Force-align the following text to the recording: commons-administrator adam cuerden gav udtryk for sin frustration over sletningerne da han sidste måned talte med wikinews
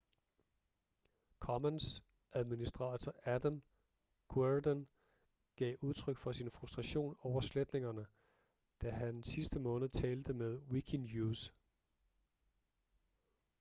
commons-administrator 1.39 3.13
adam 3.25 3.61
cuerden 4.27 4.87
gav 5.55 5.75
udtryk 5.81 6.17
for 6.17 6.31
sin 6.31 6.49
frustration 6.51 7.15
over 7.23 7.41
sletningerne 7.41 8.05
da 8.81 8.89
han 8.91 9.23
sidste 9.23 9.59
måned 9.59 9.89
talte 9.89 10.33
med 10.33 10.57
wikinews 10.71 11.53